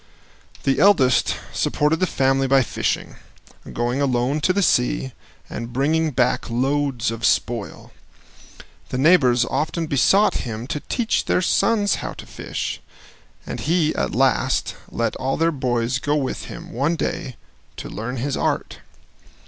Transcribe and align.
The 0.63 0.79
eldest 0.79 1.35
supported 1.53 1.99
the 1.99 2.07
family 2.07 2.47
by 2.47 2.63
fishing, 2.63 3.17
going 3.71 4.01
alone 4.01 4.41
to 4.41 4.51
the 4.51 4.63
sea, 4.63 5.11
and 5.47 5.71
bringing 5.71 6.09
back 6.09 6.49
loads 6.49 7.11
of 7.11 7.23
spoil. 7.23 7.91
The 8.89 8.97
neighbors 8.97 9.45
often 9.45 9.85
besought 9.85 10.37
him 10.41 10.65
to 10.69 10.79
teach 10.79 11.25
their 11.25 11.43
sons 11.43 11.97
how 12.01 12.13
to 12.13 12.25
fish, 12.25 12.81
and 13.45 13.59
he 13.59 13.93
at 13.93 14.15
last 14.15 14.75
let 14.89 15.15
all 15.17 15.37
their 15.37 15.51
boys 15.51 15.99
go 15.99 16.15
with 16.15 16.45
him, 16.45 16.71
one 16.71 16.95
day, 16.95 17.35
to 17.77 17.87
learn 17.87 18.17
his 18.17 18.35
art. 18.35 18.79